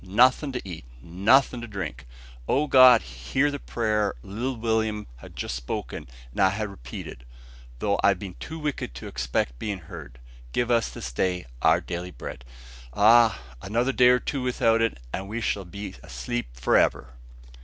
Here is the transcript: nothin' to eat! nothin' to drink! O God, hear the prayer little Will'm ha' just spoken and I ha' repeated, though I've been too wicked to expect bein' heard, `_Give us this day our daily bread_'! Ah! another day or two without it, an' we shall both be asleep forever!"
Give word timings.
nothin' 0.03 0.51
to 0.51 0.67
eat! 0.67 0.83
nothin' 1.03 1.61
to 1.61 1.67
drink! 1.67 2.07
O 2.47 2.65
God, 2.65 3.03
hear 3.03 3.51
the 3.51 3.59
prayer 3.59 4.15
little 4.23 4.55
Will'm 4.57 5.05
ha' 5.17 5.27
just 5.31 5.53
spoken 5.53 6.07
and 6.31 6.39
I 6.39 6.49
ha' 6.49 6.63
repeated, 6.63 7.23
though 7.77 7.99
I've 8.03 8.17
been 8.17 8.33
too 8.39 8.57
wicked 8.57 8.95
to 8.95 9.05
expect 9.07 9.59
bein' 9.59 9.77
heard, 9.77 10.17
`_Give 10.55 10.71
us 10.71 10.89
this 10.89 11.11
day 11.11 11.45
our 11.61 11.81
daily 11.81 12.11
bread_'! 12.11 12.41
Ah! 12.95 13.39
another 13.61 13.91
day 13.93 14.07
or 14.07 14.19
two 14.19 14.41
without 14.41 14.81
it, 14.81 14.97
an' 15.13 15.27
we 15.27 15.39
shall 15.39 15.65
both 15.65 15.71
be 15.71 15.93
asleep 16.01 16.47
forever!" 16.55 17.13